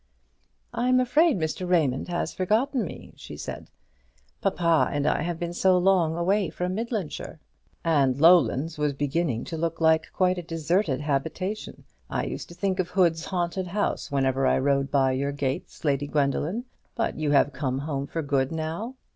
[0.73, 1.69] "I'm afraid Mr.
[1.69, 3.67] Raymond has forgotten me," she said
[4.41, 7.39] "papa and I have been so long away from Midlandshire."
[7.83, 11.83] "And Lowlands was beginning to look quite a deserted habitation.
[12.09, 16.07] I used to think of Hood's haunted house whenever I rode by your gates, Lady
[16.07, 16.63] Gwendoline.
[16.95, 18.95] But you have come home for good now?